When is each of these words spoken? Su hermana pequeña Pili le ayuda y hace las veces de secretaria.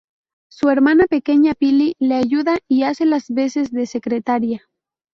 Su 0.49 0.69
hermana 0.71 1.05
pequeña 1.05 1.53
Pili 1.53 1.93
le 1.99 2.15
ayuda 2.15 2.57
y 2.67 2.81
hace 2.81 3.05
las 3.05 3.29
veces 3.29 3.69
de 3.71 3.85
secretaria. 3.85 4.67